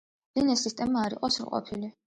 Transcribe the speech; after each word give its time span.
ლინეს 0.39 0.63
სისტემა 0.67 1.05
არ 1.11 1.19
იყო 1.19 1.33
სრულყოფილი. 1.37 1.95